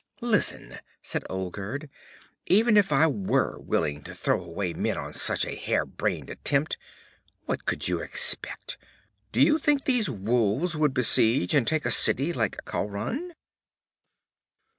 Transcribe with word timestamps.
'Listen,' 0.19 0.79
said 1.03 1.23
Olgerd, 1.29 1.87
'even 2.47 2.75
if 2.75 2.91
I 2.91 3.05
were 3.05 3.59
willing 3.59 4.01
to 4.05 4.15
throw 4.15 4.43
away 4.43 4.73
men 4.73 4.97
on 4.97 5.13
such 5.13 5.45
a 5.45 5.53
hare 5.55 5.85
brained 5.85 6.31
attempt 6.31 6.79
what 7.45 7.65
could 7.67 7.87
you 7.87 7.99
expect? 7.99 8.79
Do 9.31 9.39
you 9.39 9.59
think 9.59 9.85
these 9.85 10.09
wolves 10.09 10.73
could 10.73 10.95
besiege 10.95 11.53
and 11.53 11.67
take 11.67 11.85
a 11.85 11.91
city 11.91 12.33
like 12.33 12.57
Khauran?' 12.65 13.33